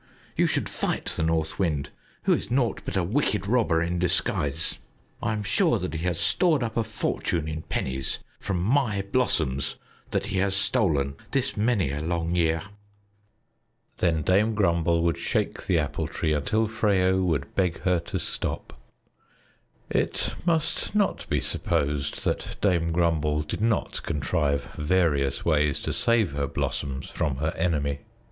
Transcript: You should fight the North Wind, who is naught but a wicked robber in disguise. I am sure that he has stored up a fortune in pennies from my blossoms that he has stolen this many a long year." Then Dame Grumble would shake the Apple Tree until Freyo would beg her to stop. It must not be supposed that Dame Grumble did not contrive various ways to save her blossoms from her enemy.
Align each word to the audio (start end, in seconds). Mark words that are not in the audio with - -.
You 0.35 0.47
should 0.47 0.67
fight 0.67 1.13
the 1.15 1.21
North 1.21 1.59
Wind, 1.59 1.91
who 2.23 2.33
is 2.33 2.49
naught 2.49 2.81
but 2.85 2.97
a 2.97 3.03
wicked 3.03 3.45
robber 3.45 3.83
in 3.83 3.99
disguise. 3.99 4.79
I 5.21 5.31
am 5.31 5.43
sure 5.43 5.77
that 5.77 5.93
he 5.93 6.03
has 6.05 6.19
stored 6.19 6.63
up 6.63 6.75
a 6.75 6.83
fortune 6.83 7.47
in 7.47 7.61
pennies 7.61 8.17
from 8.39 8.63
my 8.63 9.03
blossoms 9.03 9.75
that 10.09 10.25
he 10.25 10.39
has 10.39 10.55
stolen 10.55 11.17
this 11.29 11.55
many 11.55 11.91
a 11.91 12.01
long 12.01 12.33
year." 12.35 12.63
Then 13.97 14.23
Dame 14.23 14.55
Grumble 14.55 15.03
would 15.03 15.19
shake 15.19 15.67
the 15.67 15.77
Apple 15.77 16.07
Tree 16.07 16.33
until 16.33 16.67
Freyo 16.67 17.21
would 17.23 17.53
beg 17.53 17.81
her 17.81 17.99
to 17.99 18.17
stop. 18.17 18.73
It 19.87 20.33
must 20.47 20.95
not 20.95 21.29
be 21.29 21.41
supposed 21.41 22.25
that 22.25 22.55
Dame 22.59 22.91
Grumble 22.91 23.43
did 23.43 23.61
not 23.61 24.01
contrive 24.01 24.63
various 24.79 25.45
ways 25.45 25.79
to 25.81 25.93
save 25.93 26.31
her 26.31 26.47
blossoms 26.47 27.07
from 27.07 27.35
her 27.35 27.53
enemy. 27.55 27.99